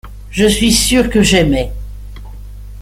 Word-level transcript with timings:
Je 0.31 0.47
suis 0.47 0.71
sûr 0.73 1.11
que 1.11 1.21
j’aimai. 1.21 1.71